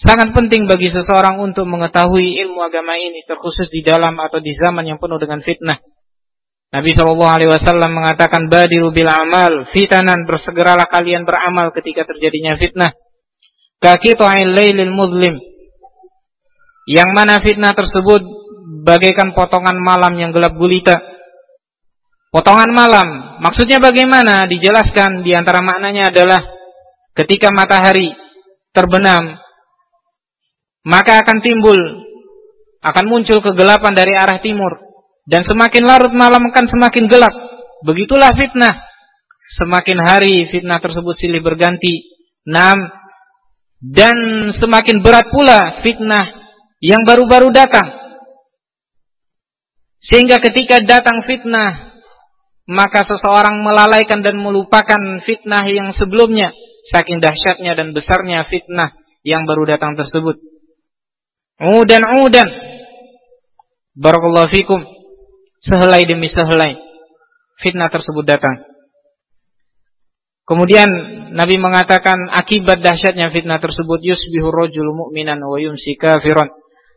[0.00, 4.84] Sangat penting bagi seseorang untuk mengetahui ilmu agama ini terkhusus di dalam atau di zaman
[4.84, 5.80] yang penuh dengan fitnah.
[6.72, 12.92] Nabi Shallallahu Alaihi Wasallam mengatakan badiru bil amal fitanan bersegeralah kalian beramal ketika terjadinya fitnah.
[13.80, 15.40] Kaki tu'ain lailil muzlim.
[16.84, 18.20] Yang mana fitnah tersebut
[18.86, 20.94] bagaikan potongan malam yang gelap gulita.
[22.30, 24.46] Potongan malam, maksudnya bagaimana?
[24.46, 26.38] Dijelaskan di antara maknanya adalah
[27.18, 28.14] ketika matahari
[28.70, 29.40] terbenam,
[30.86, 31.80] maka akan timbul,
[32.84, 34.78] akan muncul kegelapan dari arah timur.
[35.26, 37.34] Dan semakin larut malam akan semakin gelap.
[37.82, 38.78] Begitulah fitnah.
[39.58, 42.06] Semakin hari fitnah tersebut silih berganti.
[42.46, 42.78] Enam.
[43.82, 44.14] Dan
[44.62, 46.30] semakin berat pula fitnah
[46.78, 48.05] yang baru-baru datang.
[50.06, 51.96] Sehingga ketika datang fitnah
[52.66, 56.50] maka seseorang melalaikan dan melupakan fitnah yang sebelumnya
[56.90, 60.38] saking dahsyatnya dan besarnya fitnah yang baru datang tersebut.
[61.62, 62.48] Udan udan.
[63.96, 64.82] Barakallahu fikum.
[65.66, 66.78] Sehelai demi sehelai
[67.62, 68.66] fitnah tersebut datang.
[70.46, 70.86] Kemudian
[71.34, 76.54] Nabi mengatakan akibat dahsyatnya fitnah tersebut yusbihu rajul mu'minan wa yumsi kafiran.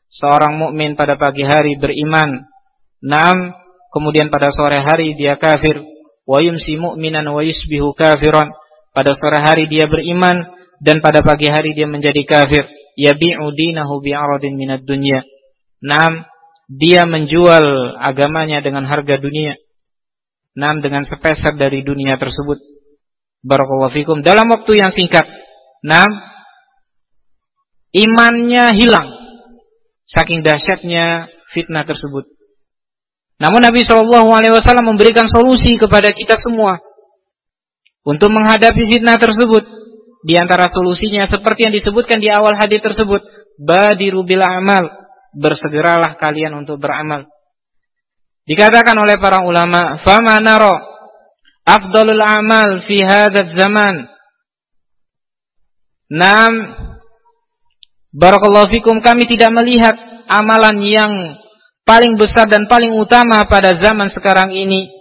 [0.09, 2.48] Seorang mukmin pada pagi hari beriman.
[2.99, 3.55] Naam
[3.95, 5.81] kemudian pada sore hari dia kafir,
[6.27, 8.51] wa yumsi mu'minan wa yusbihu kafiran.
[8.91, 10.49] Pada sore hari dia beriman
[10.83, 12.67] dan pada pagi hari dia menjadi kafir.
[12.99, 15.23] Yabi'u dinahu bi'aradin minad dunya.
[15.79, 16.27] Naam,
[16.67, 19.55] dia menjual agamanya dengan harga dunia.
[20.59, 22.59] Naam dengan sepeser dari dunia tersebut.
[23.39, 25.23] Barakallahu fikum dalam waktu yang singkat.
[25.79, 26.11] Naam,
[27.95, 29.09] imannya hilang
[30.11, 32.38] saking dahsyatnya fitnah tersebut.
[33.39, 36.79] Namun Nabi Shallallahu Alaihi Wasallam memberikan solusi kepada kita semua
[38.03, 39.79] untuk menghadapi fitnah tersebut.
[40.19, 43.23] Di antara solusinya seperti yang disebutkan di awal hadis tersebut,
[43.55, 44.91] badiru bil amal,
[45.31, 47.23] bersegeralah kalian untuk beramal.
[48.43, 50.75] Dikatakan oleh para ulama, fama naro
[51.63, 53.95] afdalul amal fi hadzal zaman.
[56.11, 56.53] Nam
[58.09, 59.93] Barakallahu fikum kami tidak melihat
[60.25, 61.11] amalan yang
[61.89, 64.93] paling besar dan paling utama pada zaman sekarang ini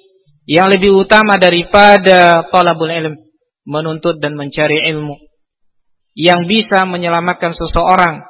[0.48, 3.20] yang lebih utama daripada talabul ilm
[3.68, 5.12] menuntut dan mencari ilmu
[6.16, 8.24] yang bisa menyelamatkan seseorang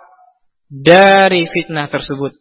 [0.66, 2.34] dari fitnah tersebut.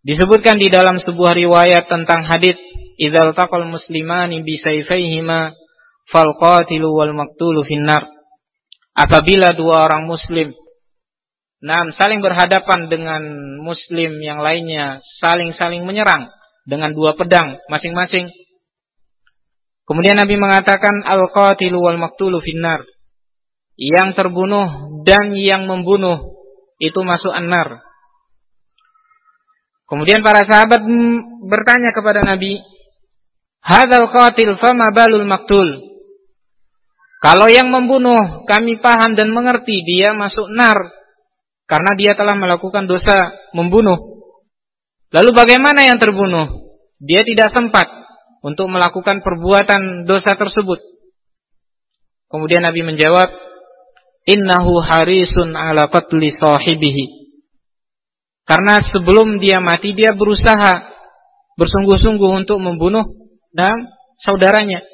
[0.00, 2.56] Disebutkan di dalam sebuah riwayat tentang hadis
[2.96, 5.52] idzal taqal muslimani bi sayfayhima
[6.08, 8.08] fal wal maqtulu finnar.
[8.96, 10.56] Apabila dua orang muslim
[11.64, 13.22] Nah, saling berhadapan dengan
[13.64, 16.28] muslim yang lainnya, saling-saling menyerang
[16.68, 18.28] dengan dua pedang masing-masing.
[19.86, 22.84] Kemudian Nabi mengatakan al-qatilu wal maqtulu finnar.
[23.76, 26.36] Yang terbunuh dan yang membunuh
[26.82, 27.84] itu masuk an-nar.
[29.86, 30.82] Kemudian para sahabat
[31.46, 32.58] bertanya kepada Nabi,
[33.62, 35.86] "Hadzal qatil fama balul maqtul?"
[37.22, 40.95] Kalau yang membunuh kami paham dan mengerti dia masuk nar,
[41.66, 44.22] karena dia telah melakukan dosa membunuh.
[45.10, 46.66] Lalu bagaimana yang terbunuh?
[47.02, 47.90] Dia tidak sempat
[48.40, 50.78] untuk melakukan perbuatan dosa tersebut.
[52.30, 53.28] Kemudian Nabi menjawab,
[54.30, 57.26] "Innahu harisun ala qatli sahibihi."
[58.46, 60.94] Karena sebelum dia mati dia berusaha
[61.58, 63.02] bersungguh-sungguh untuk membunuh
[63.50, 63.90] dan
[64.22, 64.86] saudaranya,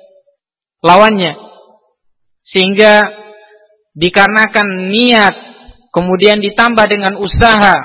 [0.80, 1.37] lawannya.
[2.48, 3.04] Sehingga
[3.92, 5.52] dikarenakan niat
[5.92, 7.76] kemudian ditambah dengan usaha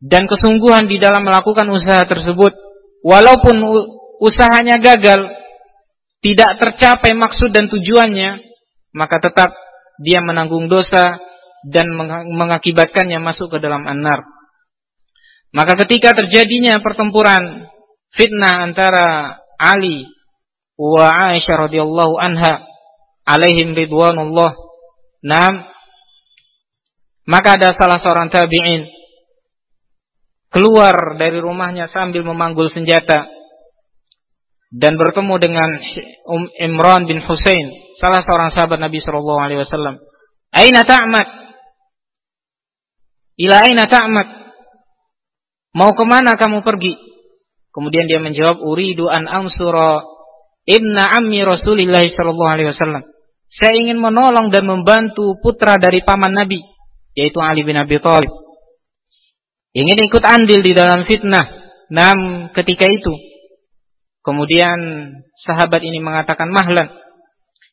[0.00, 2.56] dan kesungguhan di dalam melakukan usaha tersebut,
[3.04, 3.56] walaupun
[4.24, 5.28] usahanya gagal,
[6.24, 8.42] tidak tercapai maksud dan tujuannya,
[8.96, 9.54] maka tetap
[10.02, 11.18] dia menanggung dosa
[11.66, 11.90] dan
[12.26, 14.22] mengakibatkannya masuk ke dalam anar.
[15.50, 17.66] Maka ketika terjadinya pertempuran
[18.14, 20.06] fitnah antara Ali
[20.78, 22.62] wa Aisyah radhiyallahu anha
[23.26, 24.54] alaihim ridwanullah.
[25.26, 25.66] Nam
[27.28, 28.88] maka ada salah seorang tabi'in
[30.48, 33.28] keluar dari rumahnya sambil memanggul senjata
[34.72, 35.70] dan bertemu dengan
[36.28, 39.96] Um Imran bin Husain, salah seorang sahabat Nabi sallallahu alaihi wasallam.
[40.52, 41.24] "Aina ta'mat?"
[43.40, 44.28] "Ila aina ta'mat?"
[45.72, 46.96] Mau ke mana kamu pergi?
[47.72, 50.04] Kemudian dia menjawab, "Uridu an ansura
[50.68, 53.08] ibna ammi Rasulillah sallallahu alaihi wasallam."
[53.48, 56.60] Saya ingin menolong dan membantu putra dari paman Nabi,
[57.18, 58.30] yaitu Ali bin Abi Thalib.
[59.74, 61.46] Ingin ikut andil di dalam fitnah.
[61.90, 63.10] Nam ketika itu.
[64.22, 64.78] Kemudian
[65.42, 66.94] sahabat ini mengatakan mahlan.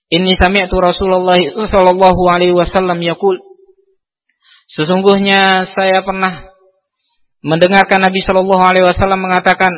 [0.09, 1.37] Ini sami'tu Rasulullah
[1.69, 3.37] sallallahu alaihi wasallam yaqul.
[4.73, 6.49] Sesungguhnya saya pernah
[7.45, 9.73] mendengarkan Nabi sallallahu alaihi wasallam mengatakan,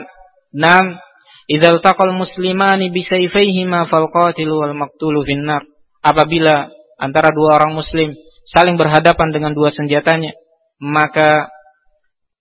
[0.55, 0.99] "Nam
[1.47, 5.63] Idzal taqal muslimani bisayfayhima fal qatilu wal maqtulu finnar.
[6.03, 6.67] Apabila
[6.99, 8.11] antara dua orang muslim
[8.53, 10.35] saling berhadapan dengan dua senjatanya,
[10.79, 11.51] maka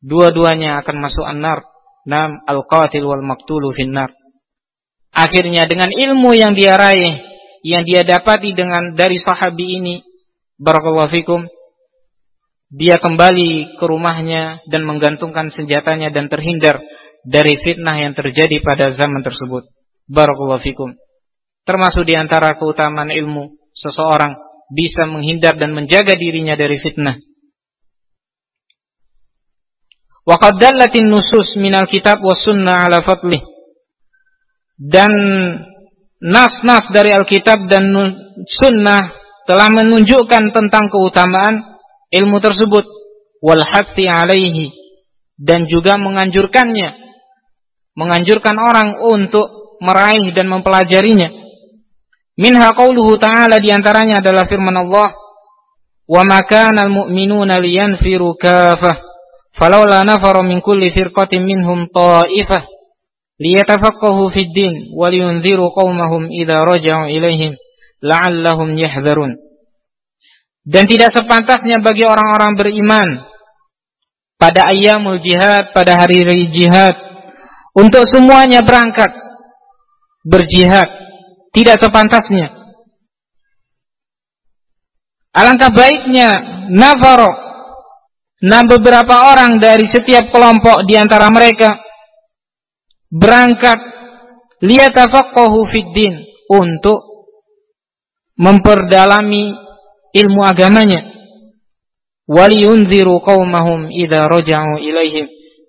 [0.02, 1.66] dua-duanya akan masuk an-nar.
[2.06, 4.14] Nam al-qatil wal maqtulu finnar.
[5.10, 7.18] Akhirnya dengan ilmu yang dia raih,
[7.66, 9.94] yang dia dapati dengan dari sahabi ini,
[10.54, 11.50] barakallahu fikum,
[12.70, 16.78] dia kembali ke rumahnya dan menggantungkan senjatanya dan terhindar
[17.26, 19.66] dari fitnah yang terjadi pada zaman tersebut.
[20.06, 20.94] Barakallahu fikum.
[21.66, 27.18] Termasuk di antara keutamaan ilmu, seseorang bisa menghindar dan menjaga dirinya dari fitnah.
[30.26, 33.42] Wa qad dallatin nusus minal kitab was sunnah ala fadlih.
[34.76, 35.12] Dan
[36.20, 37.94] nas-nas dari Alkitab dan
[38.60, 39.14] sunnah
[39.46, 41.78] telah menunjukkan tentang keutamaan
[42.10, 42.84] ilmu tersebut
[43.40, 44.74] wal alaihi
[45.38, 47.06] dan juga menganjurkannya
[47.96, 51.45] menganjurkan orang untuk meraih dan mempelajarinya.
[52.36, 55.08] Minha qauluhu ta'ala di antaranya adalah firman Allah,
[56.04, 59.00] "Wa ma kana al-mu'minuna liyanfiru kafah,
[59.56, 62.68] falawla nafara min kulli firqatin minhum ta'ifah
[63.40, 67.56] liyatafaqahu fid din wa liyunziru qaumahum idza raja'u ilaihim
[68.04, 69.40] la'allahum yahdharun."
[70.60, 73.08] Dan tidak sepantasnya bagi orang-orang beriman
[74.36, 76.92] pada ayyamul jihad, pada hari-hari jihad,
[77.72, 79.08] untuk semuanya berangkat
[80.20, 81.05] berjihad
[81.56, 82.52] tidak sepantasnya.
[85.32, 86.28] Alangkah baiknya
[86.68, 87.32] nafaro
[88.36, 91.80] nah beberapa orang dari setiap kelompok di antara mereka
[93.08, 93.80] berangkat
[94.60, 96.20] liyatafaqahu fiddin
[96.52, 97.00] untuk
[98.36, 99.56] memperdalami
[100.12, 101.00] ilmu agamanya.
[102.28, 105.26] Waliyunziru qaumahum idza raja'u ilaihim.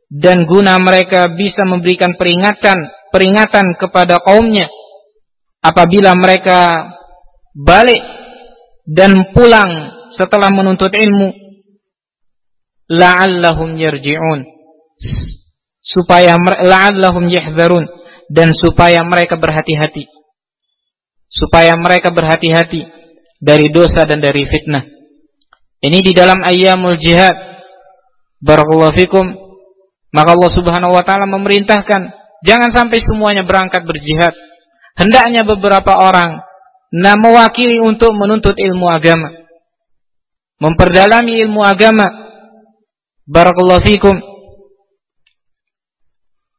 [0.08, 2.80] Dan guna mereka bisa memberikan peringatan
[3.12, 4.68] peringatan kepada kaumnya
[5.68, 6.80] apabila mereka
[7.52, 8.00] balik
[8.88, 11.48] dan pulang setelah menuntut ilmu
[12.88, 14.48] la'allahum yarji'un.
[15.84, 17.86] Supaya la'allahum yahzarun.
[18.28, 20.08] Dan supaya mereka berhati-hati.
[21.32, 22.82] Supaya mereka berhati-hati
[23.40, 24.84] dari dosa dan dari fitnah.
[25.84, 27.36] Ini di dalam ayyamul jihad.
[28.42, 29.26] Barakallahu fikum.
[30.12, 32.02] Maka Allah Subhanahu wa taala memerintahkan
[32.42, 34.34] jangan sampai semuanya berangkat berjihad.
[34.98, 36.42] Hendaknya beberapa orang
[36.88, 39.30] nah mewakili untuk menuntut ilmu agama.
[40.58, 42.08] Memperdalami ilmu agama.
[43.30, 44.18] Barakallahu fikum.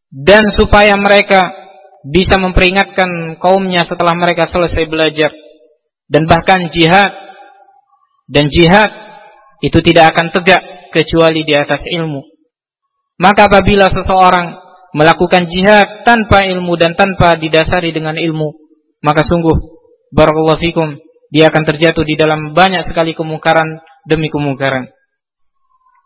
[0.09, 1.69] Dan supaya mereka
[2.07, 5.35] bisa memperingatkan kaumnya setelah mereka selesai belajar
[6.09, 7.11] dan bahkan jihad
[8.31, 8.91] dan jihad
[9.61, 10.63] itu tidak akan tegak
[10.95, 12.23] kecuali di atas ilmu
[13.19, 14.68] maka apabila seseorang
[14.99, 18.51] melakukan jihad tanpa ilmu dan tanpa didasari dengan ilmu,
[19.07, 19.55] maka sungguh
[20.11, 20.99] barakallahu fikum
[21.31, 23.79] dia akan terjatuh di dalam banyak sekali kemungkaran
[24.11, 24.91] demi kemungkaran.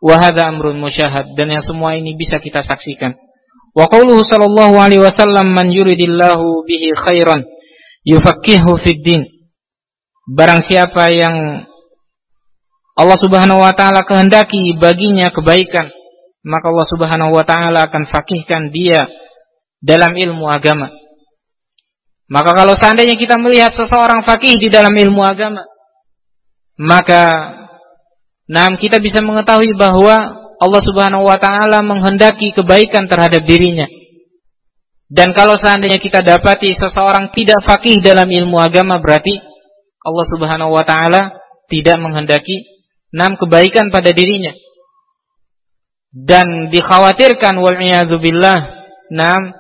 [0.03, 3.16] Wahada amrun musyahad dan yang semua ini bisa kita saksikan.
[3.72, 7.49] Wa qauluhu sallallahu alaihi wasallam man yuridillahu bihi khairan
[8.05, 9.22] yufaqihu fid din.
[10.26, 11.64] Barang siapa yang
[12.93, 15.88] Allah Subhanahu wa taala kehendaki baginya kebaikan,
[16.43, 19.07] maka Allah Subhanahu wa taala akan fakihkan dia
[19.78, 20.90] dalam ilmu agama.
[22.26, 25.62] Maka kalau seandainya kita melihat seseorang fakih di dalam ilmu agama,
[26.78, 27.55] maka
[28.51, 33.86] nah kita bisa mengetahui bahwa Allah Subhanahu wa taala menghendaki kebaikan terhadap dirinya.
[35.12, 39.38] Dan kalau seandainya kita dapati seseorang tidak fakih dalam ilmu agama berarti
[40.03, 41.38] Allah Subhanahu wa taala
[41.70, 42.64] tidak menghendaki
[43.12, 44.57] enam kebaikan pada dirinya
[46.13, 47.77] dan dikhawatirkan wal
[48.21, 48.59] billah
[49.09, 49.57] nam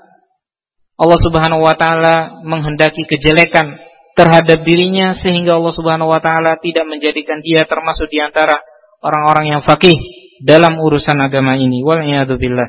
[1.00, 3.80] Allah Subhanahu wa taala menghendaki kejelekan
[4.12, 8.60] terhadap dirinya sehingga Allah Subhanahu wa taala tidak menjadikan dia termasuk di antara
[9.00, 9.96] orang-orang yang fakih
[10.44, 12.04] dalam urusan agama ini wal
[12.36, 12.68] billah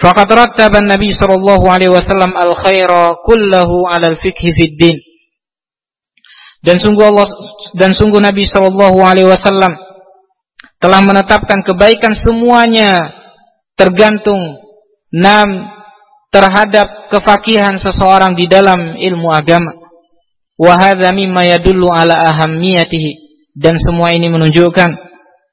[0.00, 4.96] Faqad rattaba Nabi sallallahu alaihi wasallam al-khaira kullahu 'ala al-fiqh fid din.
[6.64, 7.28] Dan sungguh Allah
[7.76, 9.76] dan sungguh Nabi sallallahu alaihi wasallam
[10.80, 13.12] telah menetapkan kebaikan semuanya
[13.76, 14.58] tergantung
[15.12, 15.76] enam
[16.32, 19.76] terhadap kefakihan seseorang di dalam ilmu agama.
[20.56, 21.44] Wa hadza mimma
[21.92, 23.28] ala ahammiyatihi.
[23.50, 24.90] Dan semua ini menunjukkan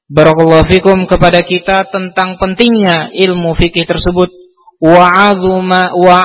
[0.08, 4.32] barakallahu fikum kepada kita tentang pentingnya ilmu fikih tersebut.
[4.80, 5.34] Wa
[5.98, 6.18] wa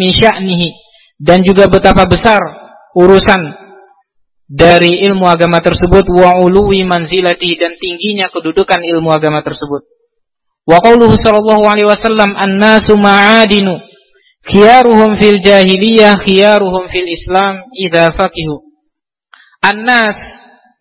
[0.00, 0.68] sya'nihi.
[1.22, 2.40] Dan juga betapa besar
[2.98, 3.61] urusan
[4.52, 9.88] dari ilmu agama tersebut wa uluwi manzilati dan tingginya kedudukan ilmu agama tersebut.
[10.68, 13.80] Wa qauluhu sallallahu alaihi wasallam an-nasu ma'adinu
[14.52, 18.60] khiyaruhum fil jahiliyah khiyaruhum fil Islam idza faqihu.
[19.64, 20.20] An-nas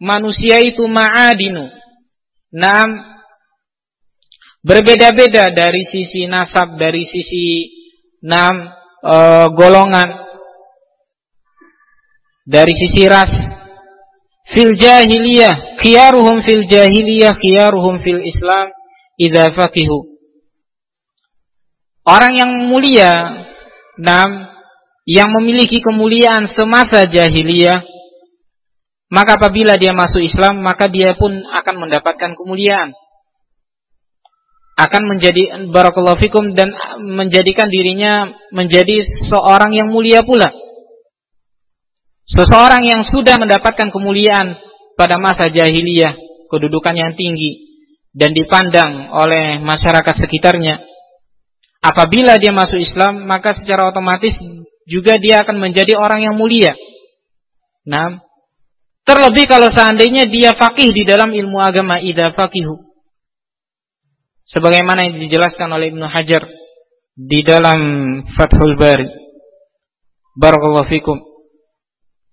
[0.03, 1.72] manusia itu ma'adinu.
[2.51, 2.99] Naam
[4.59, 7.72] berbeda-beda dari sisi nasab, dari sisi
[8.28, 8.67] nam
[8.99, 9.15] e,
[9.55, 10.09] golongan,
[12.43, 13.61] dari sisi ras,
[14.55, 18.71] fil jahiliyah khiyaruhum fil jahiliyah khiyaruhum fil Islam
[19.19, 20.11] idza faqihu
[22.01, 23.45] Orang yang mulia
[24.01, 24.49] nam
[25.05, 27.85] yang memiliki kemuliaan semasa jahiliyah
[29.11, 32.95] maka apabila dia masuk Islam maka dia pun akan mendapatkan kemuliaan.
[34.79, 36.73] Akan menjadi barakallahu fikum dan
[37.03, 40.47] menjadikan dirinya menjadi seorang yang mulia pula
[42.32, 44.55] Seseorang yang sudah mendapatkan kemuliaan
[44.95, 46.15] pada masa jahiliyah,
[46.47, 47.84] kedudukan yang tinggi
[48.15, 50.79] dan dipandang oleh masyarakat sekitarnya.
[51.84, 54.32] Apabila dia masuk Islam, maka secara otomatis
[54.88, 56.71] juga dia akan menjadi orang yang mulia.
[57.84, 58.23] Nah,
[59.03, 62.79] terlebih kalau seandainya dia fakih di dalam ilmu agama, ida fakihu.
[64.55, 66.47] Sebagaimana yang dijelaskan oleh Ibnu Hajar
[67.15, 67.79] di dalam
[68.39, 69.19] Fathul Bari.
[70.32, 71.30] Barakallahu fikum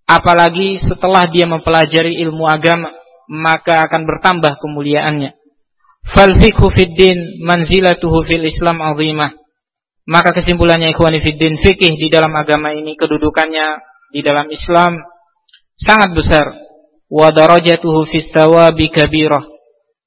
[0.09, 2.88] apalagi setelah dia mempelajari ilmu agama
[3.28, 5.36] maka akan bertambah kemuliaannya.
[6.16, 6.72] Fal fiqhu
[7.44, 9.36] manzilatuhu fil islam azimah.
[10.09, 15.04] Maka kesimpulannya ikhwani fid fikih di dalam agama ini kedudukannya di dalam Islam
[15.84, 16.46] sangat besar.
[17.12, 19.44] Wa darajatuhu fis kabirah.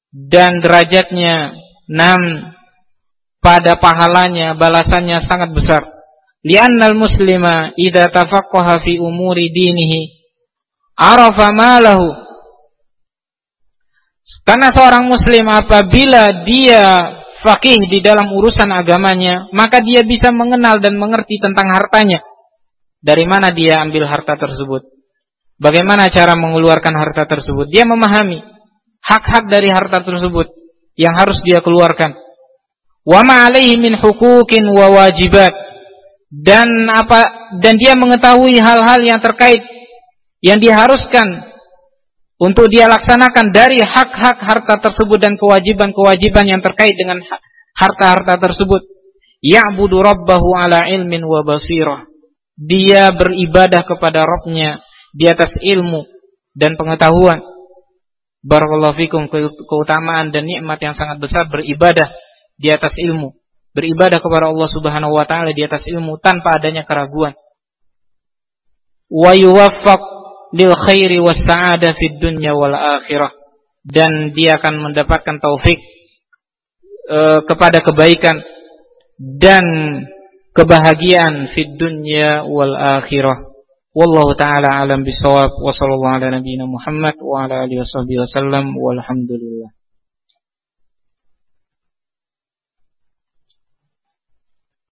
[0.09, 1.53] Dan derajatnya
[1.85, 2.49] enam
[3.37, 6.00] pada pahalanya balasannya sangat besar
[6.46, 7.44] لأن المسلم
[7.74, 9.92] إذا تفقه في أمور دينه
[10.98, 12.00] عرف ما له
[14.46, 17.02] karena seorang muslim apabila dia
[17.42, 22.22] fakih di dalam urusan agamanya, maka dia bisa mengenal dan mengerti tentang hartanya.
[23.02, 24.86] Dari mana dia ambil harta tersebut?
[25.58, 27.66] Bagaimana cara mengeluarkan harta tersebut?
[27.74, 28.38] Dia memahami
[29.02, 30.46] hak-hak dari harta tersebut
[30.94, 32.14] yang harus dia keluarkan.
[33.02, 35.54] Wa ma alaihi min hukukin wa wajibat
[36.31, 39.59] dan apa dan dia mengetahui hal-hal yang terkait
[40.39, 41.51] yang diharuskan
[42.39, 47.21] untuk dia laksanakan dari hak-hak harta tersebut dan kewajiban-kewajiban yang terkait dengan
[47.77, 48.81] harta-harta tersebut.
[49.45, 52.09] Ya'budu rabbahu ala ilmin wa basirah.
[52.57, 54.81] Dia beribadah kepada Rabbnya
[55.13, 56.09] di atas ilmu
[56.57, 57.45] dan pengetahuan.
[58.41, 59.29] Barakallahu fikum
[59.69, 62.09] keutamaan dan nikmat yang sangat besar beribadah
[62.57, 63.40] di atas ilmu
[63.71, 67.35] beribadah kepada Allah Subhanahu wa taala di atas ilmu tanpa adanya keraguan.
[69.11, 70.01] Wa yuwaffaq
[70.55, 73.31] lil khairi was sa'ada fid dunya wal akhirah
[73.87, 75.79] dan dia akan mendapatkan taufik
[77.07, 78.43] e, kepada kebaikan
[79.17, 79.65] dan
[80.51, 83.51] kebahagiaan fid dunya wal akhirah.
[83.91, 89.80] Wallahu taala alam bisawab wa sallallahu ala nabiyyina Muhammad wa ala alihi wasallam walhamdulillah.